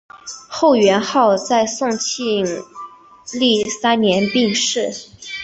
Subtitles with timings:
[0.49, 2.43] 后元昊在宋庆
[3.33, 4.89] 历三年病逝。